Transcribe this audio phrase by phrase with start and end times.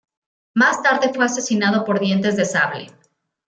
[0.55, 2.87] Más tarde fue asesinado por Dientes de Sable.